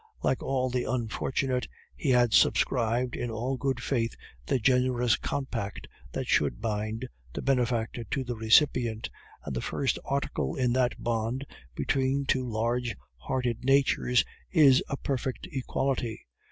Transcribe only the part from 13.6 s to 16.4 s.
natures, is a perfect equality.